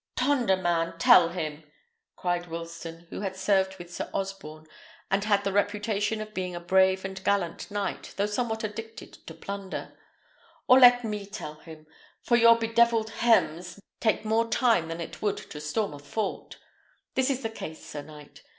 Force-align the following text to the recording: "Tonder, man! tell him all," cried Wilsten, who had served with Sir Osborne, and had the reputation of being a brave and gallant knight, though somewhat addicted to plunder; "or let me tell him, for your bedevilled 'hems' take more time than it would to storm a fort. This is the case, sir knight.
"Tonder, 0.15 0.57
man! 0.57 0.97
tell 0.97 1.29
him 1.29 1.61
all," 1.63 1.71
cried 2.15 2.47
Wilsten, 2.47 3.05
who 3.11 3.21
had 3.21 3.35
served 3.35 3.77
with 3.77 3.93
Sir 3.93 4.09
Osborne, 4.15 4.65
and 5.11 5.25
had 5.25 5.43
the 5.43 5.51
reputation 5.53 6.21
of 6.21 6.33
being 6.33 6.55
a 6.55 6.59
brave 6.59 7.05
and 7.05 7.23
gallant 7.23 7.69
knight, 7.69 8.15
though 8.17 8.25
somewhat 8.25 8.63
addicted 8.63 9.13
to 9.27 9.35
plunder; 9.35 9.95
"or 10.67 10.79
let 10.79 11.03
me 11.03 11.27
tell 11.27 11.59
him, 11.59 11.85
for 12.23 12.35
your 12.35 12.57
bedevilled 12.57 13.11
'hems' 13.11 13.79
take 13.99 14.25
more 14.25 14.47
time 14.49 14.87
than 14.87 14.99
it 15.01 15.21
would 15.21 15.37
to 15.37 15.61
storm 15.61 15.93
a 15.93 15.99
fort. 15.99 16.57
This 17.13 17.29
is 17.29 17.43
the 17.43 17.51
case, 17.51 17.85
sir 17.85 18.01
knight. 18.01 18.41